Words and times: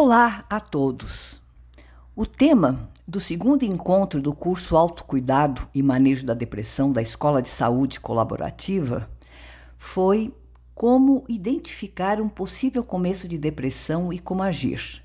Olá 0.00 0.44
a 0.48 0.60
todos. 0.60 1.42
O 2.14 2.24
tema 2.24 2.88
do 3.04 3.18
segundo 3.18 3.64
encontro 3.64 4.22
do 4.22 4.32
curso 4.32 4.76
Autocuidado 4.76 5.68
e 5.74 5.82
Manejo 5.82 6.24
da 6.24 6.34
Depressão 6.34 6.92
da 6.92 7.02
Escola 7.02 7.42
de 7.42 7.48
Saúde 7.48 7.98
Colaborativa 7.98 9.10
foi 9.76 10.32
como 10.72 11.24
identificar 11.28 12.20
um 12.20 12.28
possível 12.28 12.84
começo 12.84 13.26
de 13.26 13.36
depressão 13.36 14.12
e 14.12 14.20
como 14.20 14.40
agir. 14.40 15.02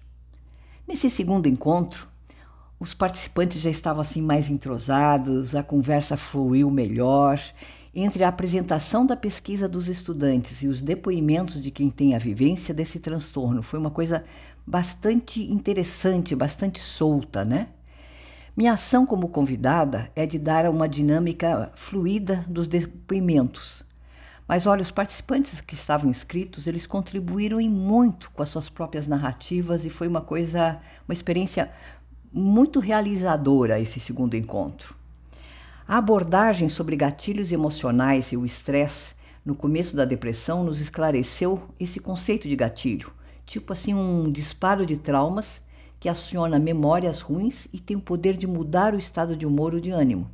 Nesse 0.87 1.09
segundo 1.09 1.49
encontro, 1.49 2.07
os 2.79 2.93
participantes 2.93 3.61
já 3.61 3.71
estavam 3.71 4.01
assim 4.01 4.21
mais 4.21 4.47
entrosados, 4.47 5.55
a 5.55 5.63
conversa 5.63 6.15
fluiu 6.15 6.69
melhor. 6.69 7.41
Entre 7.95 8.23
a 8.23 8.27
apresentação 8.27 9.05
da 9.05 9.15
pesquisa 9.15 9.69
dos 9.69 9.87
estudantes 9.87 10.63
e 10.63 10.67
os 10.67 10.81
depoimentos 10.81 11.61
de 11.61 11.71
quem 11.71 11.89
tem 11.89 12.15
a 12.15 12.19
vivência 12.19 12.73
desse 12.73 12.99
transtorno, 12.99 13.61
foi 13.63 13.79
uma 13.79 13.91
coisa 13.91 14.25
bastante 14.65 15.41
interessante, 15.51 16.35
bastante 16.35 16.79
solta, 16.79 17.43
né? 17.43 17.67
Minha 18.55 18.73
ação 18.73 19.05
como 19.05 19.29
convidada 19.29 20.11
é 20.15 20.25
de 20.25 20.37
dar 20.37 20.69
uma 20.69 20.87
dinâmica 20.87 21.71
fluida 21.75 22.45
dos 22.47 22.67
depoimentos. 22.67 23.83
Mas 24.47 24.67
olha, 24.67 24.81
os 24.81 24.91
participantes 24.91 25.59
que 25.59 25.73
estavam 25.73 26.09
inscritos, 26.09 26.67
eles 26.67 26.85
contribuíram 26.85 27.59
em 27.59 27.69
muito 27.69 28.29
com 28.31 28.43
as 28.43 28.49
suas 28.49 28.69
próprias 28.69 29.07
narrativas 29.07 29.85
e 29.85 29.89
foi 29.89 30.07
uma 30.07 30.21
coisa, 30.21 30.79
uma 31.07 31.13
experiência 31.13 31.71
muito 32.31 32.79
realizadora 32.79 33.79
esse 33.79 33.99
segundo 33.99 34.35
encontro. 34.35 34.95
A 35.87 35.97
abordagem 35.97 36.69
sobre 36.69 36.95
gatilhos 36.95 37.51
emocionais 37.51 38.31
e 38.31 38.37
o 38.37 38.45
estresse 38.45 39.15
no 39.43 39.55
começo 39.55 39.95
da 39.95 40.05
depressão 40.05 40.63
nos 40.63 40.79
esclareceu 40.79 41.59
esse 41.79 41.99
conceito 41.99 42.47
de 42.47 42.55
gatilho 42.55 43.11
tipo 43.45 43.73
assim 43.73 43.93
um 43.93 44.31
disparo 44.31 44.85
de 44.85 44.97
traumas 44.97 45.61
que 45.99 46.09
aciona 46.09 46.59
memórias 46.59 47.21
ruins 47.21 47.67
e 47.71 47.79
tem 47.79 47.95
o 47.95 48.01
poder 48.01 48.35
de 48.35 48.45
mudar 48.45 48.93
o 48.93 48.97
estado 48.97 49.37
de 49.37 49.45
humor 49.45 49.73
ou 49.73 49.79
de 49.79 49.89
ânimo, 49.89 50.29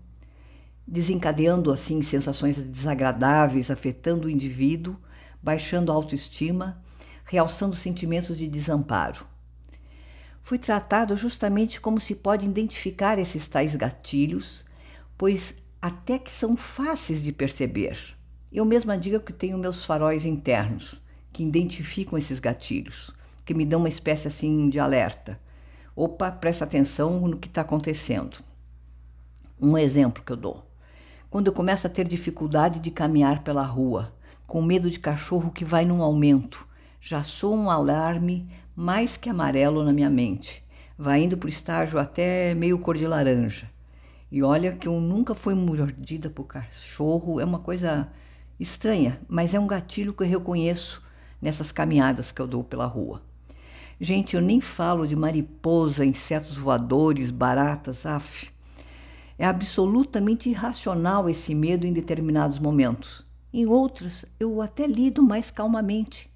desencadeando 0.88 1.71
assim 1.71 2.01
sensações 2.01 2.57
desagradáveis, 2.57 3.69
afetando 3.69 4.27
o 4.27 4.29
indivíduo, 4.29 4.97
baixando 5.41 5.91
a 5.91 5.95
autoestima, 5.95 6.81
realçando 7.23 7.75
sentimentos 7.75 8.38
de 8.38 8.47
desamparo. 8.47 9.27
Fui 10.41 10.57
tratado 10.57 11.16
justamente 11.16 11.79
como 11.79 11.99
se 11.99 12.16
pode 12.16 12.45
identificar 12.45 13.19
esses 13.19 13.47
tais 13.47 13.75
gatilhos, 13.75 14.66
pois 15.16 15.53
até 15.79 16.17
que 16.17 16.31
são 16.31 16.55
fáceis 16.55 17.21
de 17.21 17.31
perceber. 17.31 18.16
Eu 18.51 18.66
mesma 18.66 18.97
digo 18.97 19.19
que 19.19 19.31
tenho 19.31 19.59
meus 19.59 19.85
faróis 19.85 20.25
internos 20.25 20.99
que 21.39 21.43
identificam 21.43 22.19
esses 22.19 22.37
gatilhos, 22.37 23.11
que 23.45 23.53
me 23.53 23.65
dão 23.65 23.79
uma 23.79 23.87
espécie 23.87 24.27
assim 24.27 24.69
de 24.69 24.77
alerta. 24.77 25.39
Opa, 25.95 26.29
presta 26.29 26.65
atenção 26.65 27.29
no 27.29 27.37
que 27.37 27.47
está 27.47 27.61
acontecendo. 27.61 28.39
Um 29.57 29.77
exemplo 29.77 30.21
que 30.21 30.33
eu 30.33 30.35
dou. 30.35 30.69
Quando 31.29 31.47
eu 31.47 31.53
começo 31.53 31.87
a 31.87 31.89
ter 31.89 32.05
dificuldade 32.05 32.81
de 32.81 32.91
caminhar 32.91 33.41
pela 33.41 33.63
rua, 33.63 34.13
com 34.45 34.61
medo 34.61 34.91
de 34.91 34.99
cachorro 34.99 35.49
que 35.49 35.63
vai 35.63 35.85
num 35.85 36.03
aumento, 36.03 36.67
já 36.99 37.23
sou 37.23 37.55
um 37.55 37.69
alarme 37.69 38.51
mais 38.75 39.15
que 39.15 39.29
amarelo 39.29 39.85
na 39.85 39.93
minha 39.93 40.09
mente. 40.09 40.61
Vai 40.97 41.21
indo 41.23 41.37
para 41.37 41.47
o 41.47 41.49
estágio 41.49 41.99
até 41.99 42.53
meio 42.53 42.77
cor 42.79 42.97
de 42.97 43.07
laranja. 43.07 43.71
E 44.29 44.43
olha 44.43 44.73
que 44.73 44.89
eu 44.89 44.99
nunca 44.99 45.33
fui 45.33 45.55
mordida 45.55 46.29
por 46.29 46.43
cachorro, 46.43 47.39
é 47.39 47.45
uma 47.45 47.59
coisa 47.59 48.09
estranha, 48.59 49.21
mas 49.25 49.53
é 49.53 49.59
um 49.59 49.67
gatilho 49.67 50.13
que 50.13 50.23
eu 50.23 50.27
reconheço 50.27 51.01
nessas 51.41 51.71
caminhadas 51.71 52.31
que 52.31 52.41
eu 52.41 52.47
dou 52.47 52.63
pela 52.63 52.85
rua. 52.85 53.21
Gente, 54.01 54.35
eu 54.35 54.41
nem 54.41 54.61
falo 54.61 55.05
de 55.05 55.15
mariposa, 55.15 56.05
insetos 56.05 56.55
voadores, 56.55 57.31
baratas, 57.31 58.05
af. 58.05 58.49
É 59.37 59.45
absolutamente 59.45 60.49
irracional 60.49 61.29
esse 61.29 61.53
medo 61.53 61.85
em 61.85 61.91
determinados 61.91 62.59
momentos. 62.59 63.25
Em 63.51 63.66
outros, 63.66 64.25
eu 64.39 64.61
até 64.61 64.88
lido 64.88 65.22
mais 65.22 65.51
calmamente 65.51 66.29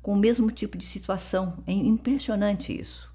com 0.00 0.12
o 0.12 0.16
mesmo 0.16 0.50
tipo 0.50 0.78
de 0.78 0.86
situação. 0.86 1.58
É 1.66 1.72
impressionante 1.72 2.78
isso. 2.78 3.12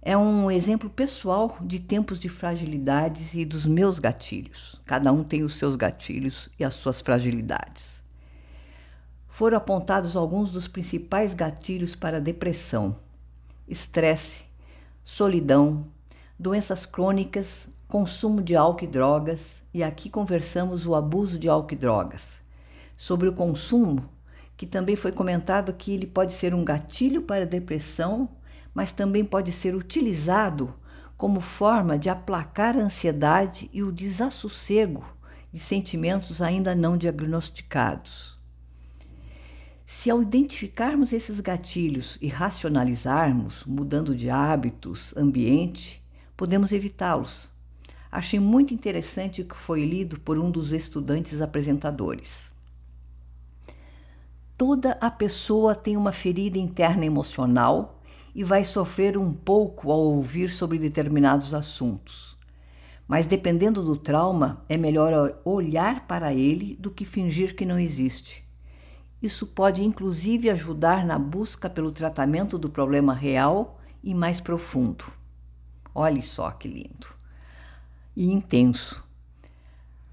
É 0.00 0.16
um 0.16 0.50
exemplo 0.50 0.88
pessoal 0.88 1.58
de 1.60 1.78
tempos 1.78 2.18
de 2.18 2.28
fragilidades 2.28 3.34
e 3.34 3.44
dos 3.44 3.66
meus 3.66 3.98
gatilhos. 3.98 4.80
Cada 4.86 5.12
um 5.12 5.22
tem 5.22 5.42
os 5.42 5.56
seus 5.56 5.76
gatilhos 5.76 6.48
e 6.58 6.64
as 6.64 6.74
suas 6.74 7.00
fragilidades 7.00 8.01
foram 9.32 9.56
apontados 9.56 10.14
alguns 10.14 10.50
dos 10.50 10.68
principais 10.68 11.32
gatilhos 11.32 11.96
para 11.96 12.20
depressão: 12.20 12.94
estresse, 13.66 14.44
solidão, 15.02 15.86
doenças 16.38 16.84
crônicas, 16.84 17.66
consumo 17.88 18.42
de 18.42 18.54
álcool 18.54 18.84
e 18.84 18.86
drogas, 18.86 19.62
e 19.72 19.82
aqui 19.82 20.10
conversamos 20.10 20.86
o 20.86 20.94
abuso 20.94 21.38
de 21.38 21.48
álcool 21.48 21.72
e 21.72 21.76
drogas. 21.76 22.34
Sobre 22.94 23.26
o 23.26 23.32
consumo, 23.32 24.06
que 24.54 24.66
também 24.66 24.96
foi 24.96 25.10
comentado 25.10 25.72
que 25.72 25.94
ele 25.94 26.06
pode 26.06 26.34
ser 26.34 26.54
um 26.54 26.62
gatilho 26.62 27.22
para 27.22 27.46
depressão, 27.46 28.28
mas 28.74 28.92
também 28.92 29.24
pode 29.24 29.50
ser 29.50 29.74
utilizado 29.74 30.74
como 31.16 31.40
forma 31.40 31.98
de 31.98 32.10
aplacar 32.10 32.76
a 32.76 32.82
ansiedade 32.82 33.70
e 33.72 33.82
o 33.82 33.90
desassossego 33.90 35.02
de 35.50 35.58
sentimentos 35.58 36.42
ainda 36.42 36.74
não 36.74 36.98
diagnosticados. 36.98 38.41
Se 39.94 40.10
ao 40.10 40.20
identificarmos 40.20 41.12
esses 41.12 41.38
gatilhos 41.38 42.18
e 42.20 42.26
racionalizarmos, 42.26 43.62
mudando 43.64 44.16
de 44.16 44.28
hábitos, 44.30 45.14
ambiente, 45.16 46.02
podemos 46.36 46.72
evitá-los. 46.72 47.48
Achei 48.10 48.40
muito 48.40 48.74
interessante 48.74 49.42
o 49.42 49.44
que 49.44 49.54
foi 49.54 49.84
lido 49.84 50.18
por 50.18 50.38
um 50.38 50.50
dos 50.50 50.72
estudantes 50.72 51.40
apresentadores. 51.40 52.50
Toda 54.58 54.92
a 55.00 55.08
pessoa 55.08 55.72
tem 55.74 55.96
uma 55.96 56.10
ferida 56.10 56.58
interna 56.58 57.06
emocional 57.06 58.00
e 58.34 58.42
vai 58.42 58.64
sofrer 58.64 59.16
um 59.16 59.32
pouco 59.32 59.92
ao 59.92 60.00
ouvir 60.00 60.48
sobre 60.48 60.80
determinados 60.80 61.54
assuntos. 61.54 62.36
Mas 63.06 63.24
dependendo 63.24 63.84
do 63.84 63.94
trauma, 63.94 64.64
é 64.68 64.76
melhor 64.76 65.38
olhar 65.44 66.08
para 66.08 66.34
ele 66.34 66.76
do 66.80 66.90
que 66.90 67.04
fingir 67.04 67.54
que 67.54 67.66
não 67.66 67.78
existe. 67.78 68.42
Isso 69.22 69.46
pode 69.46 69.84
inclusive 69.84 70.50
ajudar 70.50 71.06
na 71.06 71.16
busca 71.16 71.70
pelo 71.70 71.92
tratamento 71.92 72.58
do 72.58 72.68
problema 72.68 73.14
real 73.14 73.80
e 74.02 74.14
mais 74.14 74.40
profundo. 74.40 75.04
Olhe 75.94 76.20
só 76.20 76.50
que 76.50 76.66
lindo. 76.66 77.06
E 78.16 78.32
intenso. 78.32 79.02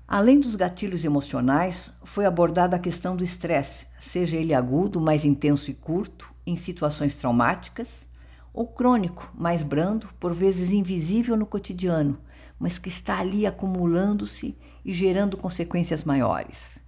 Além 0.07 0.39
dos 0.39 0.55
gatilhos 0.55 1.03
emocionais, 1.03 1.91
foi 2.03 2.25
abordada 2.25 2.75
a 2.75 2.79
questão 2.79 3.15
do 3.15 3.23
estresse, 3.23 3.87
seja 3.99 4.37
ele 4.37 4.53
agudo, 4.53 5.01
mais 5.01 5.25
intenso 5.25 5.71
e 5.71 5.73
curto, 5.73 6.31
em 6.45 6.55
situações 6.55 7.15
traumáticas, 7.15 8.07
ou 8.53 8.67
crônico, 8.67 9.31
mais 9.35 9.63
brando, 9.63 10.07
por 10.19 10.33
vezes 10.33 10.71
invisível 10.71 11.35
no 11.37 11.45
cotidiano, 11.45 12.19
mas 12.59 12.77
que 12.77 12.89
está 12.89 13.19
ali 13.19 13.45
acumulando-se 13.45 14.57
e 14.83 14.93
gerando 14.93 15.37
consequências 15.37 16.03
maiores. 16.03 16.79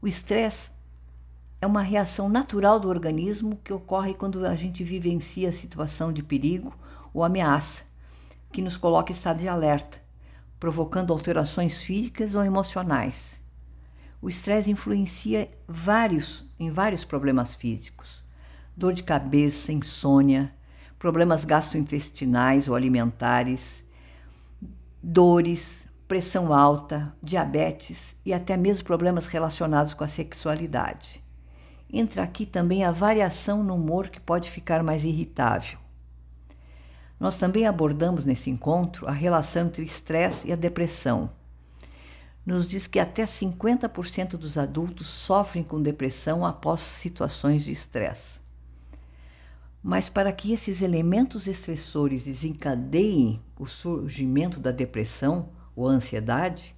O 0.00 0.06
estresse 0.06 0.75
é 1.66 1.68
uma 1.68 1.82
reação 1.82 2.28
natural 2.28 2.78
do 2.78 2.88
organismo 2.88 3.58
que 3.64 3.72
ocorre 3.72 4.14
quando 4.14 4.46
a 4.46 4.54
gente 4.54 4.84
vivencia 4.84 5.48
a 5.48 5.52
situação 5.52 6.12
de 6.12 6.22
perigo 6.22 6.72
ou 7.12 7.24
ameaça, 7.24 7.82
que 8.52 8.62
nos 8.62 8.76
coloca 8.76 9.10
em 9.10 9.16
estado 9.16 9.40
de 9.40 9.48
alerta, 9.48 10.00
provocando 10.60 11.12
alterações 11.12 11.78
físicas 11.78 12.36
ou 12.36 12.44
emocionais. 12.44 13.42
O 14.22 14.28
estresse 14.28 14.70
influencia 14.70 15.50
vários, 15.66 16.48
em 16.56 16.70
vários 16.70 17.02
problemas 17.02 17.52
físicos: 17.52 18.24
dor 18.76 18.92
de 18.92 19.02
cabeça, 19.02 19.72
insônia, 19.72 20.54
problemas 21.00 21.44
gastrointestinais 21.44 22.68
ou 22.68 22.76
alimentares, 22.76 23.84
dores, 25.02 25.88
pressão 26.06 26.54
alta, 26.54 27.12
diabetes 27.20 28.14
e 28.24 28.32
até 28.32 28.56
mesmo 28.56 28.84
problemas 28.84 29.26
relacionados 29.26 29.94
com 29.94 30.04
a 30.04 30.08
sexualidade. 30.08 31.25
Entra 31.98 32.24
aqui 32.24 32.44
também 32.44 32.84
a 32.84 32.90
variação 32.90 33.64
no 33.64 33.74
humor 33.74 34.10
que 34.10 34.20
pode 34.20 34.50
ficar 34.50 34.82
mais 34.82 35.02
irritável. 35.02 35.78
Nós 37.18 37.38
também 37.38 37.66
abordamos 37.66 38.26
nesse 38.26 38.50
encontro 38.50 39.08
a 39.08 39.12
relação 39.12 39.68
entre 39.68 39.82
estresse 39.82 40.46
e 40.46 40.52
a 40.52 40.56
depressão. 40.56 41.30
Nos 42.44 42.66
diz 42.66 42.86
que 42.86 42.98
até 42.98 43.24
50% 43.24 44.36
dos 44.36 44.58
adultos 44.58 45.06
sofrem 45.06 45.64
com 45.64 45.80
depressão 45.80 46.44
após 46.44 46.80
situações 46.80 47.64
de 47.64 47.72
estresse. 47.72 48.40
Mas 49.82 50.10
para 50.10 50.30
que 50.34 50.52
esses 50.52 50.82
elementos 50.82 51.46
estressores 51.46 52.24
desencadeiem 52.24 53.42
o 53.58 53.64
surgimento 53.64 54.60
da 54.60 54.70
depressão 54.70 55.48
ou 55.74 55.88
ansiedade, 55.88 56.75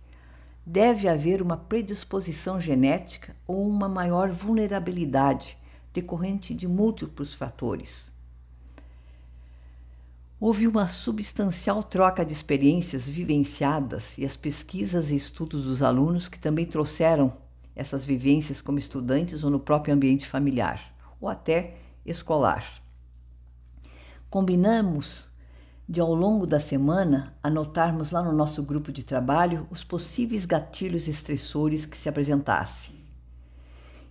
deve 0.70 1.08
haver 1.08 1.40
uma 1.40 1.56
predisposição 1.56 2.60
genética 2.60 3.34
ou 3.46 3.66
uma 3.66 3.88
maior 3.88 4.30
vulnerabilidade 4.30 5.56
decorrente 5.94 6.52
de 6.52 6.68
múltiplos 6.68 7.32
fatores. 7.34 8.12
Houve 10.38 10.68
uma 10.68 10.86
substancial 10.86 11.82
troca 11.82 12.22
de 12.22 12.34
experiências 12.34 13.08
vivenciadas 13.08 14.18
e 14.18 14.26
as 14.26 14.36
pesquisas 14.36 15.10
e 15.10 15.16
estudos 15.16 15.64
dos 15.64 15.82
alunos 15.82 16.28
que 16.28 16.38
também 16.38 16.66
trouxeram 16.66 17.32
essas 17.74 18.04
vivências 18.04 18.60
como 18.60 18.78
estudantes 18.78 19.42
ou 19.42 19.48
no 19.48 19.58
próprio 19.58 19.94
ambiente 19.94 20.28
familiar 20.28 20.94
ou 21.18 21.30
até 21.30 21.76
escolar. 22.04 22.82
Combinamos 24.28 25.27
de, 25.88 26.00
ao 26.00 26.14
longo 26.14 26.46
da 26.46 26.60
semana, 26.60 27.34
anotarmos 27.42 28.10
lá 28.10 28.22
no 28.22 28.32
nosso 28.32 28.62
grupo 28.62 28.92
de 28.92 29.02
trabalho 29.02 29.66
os 29.70 29.82
possíveis 29.82 30.44
gatilhos 30.44 31.08
estressores 31.08 31.86
que 31.86 31.96
se 31.96 32.10
apresentassem. 32.10 32.94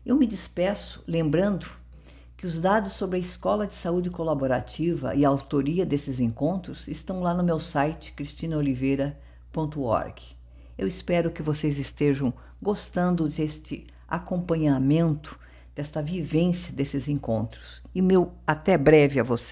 Eu 0.03 0.15
me 0.15 0.25
despeço 0.25 1.03
lembrando 1.05 1.67
que 2.35 2.47
os 2.47 2.59
dados 2.59 2.93
sobre 2.93 3.17
a 3.17 3.19
Escola 3.19 3.67
de 3.67 3.75
Saúde 3.75 4.09
Colaborativa 4.09 5.13
e 5.13 5.23
a 5.23 5.29
autoria 5.29 5.85
desses 5.85 6.19
encontros 6.19 6.87
estão 6.87 7.19
lá 7.19 7.31
no 7.33 7.43
meu 7.43 7.59
site 7.59 8.13
cristinaoliveira.org. 8.13 10.21
Eu 10.77 10.87
espero 10.87 11.31
que 11.31 11.43
vocês 11.43 11.77
estejam 11.77 12.33
gostando 12.61 13.27
deste 13.27 13.87
acompanhamento, 14.07 15.37
desta 15.75 16.01
vivência 16.01 16.73
desses 16.73 17.07
encontros. 17.07 17.81
E 17.93 18.01
meu 18.01 18.31
até 18.45 18.77
breve 18.77 19.19
a 19.19 19.23
vocês. 19.23 19.45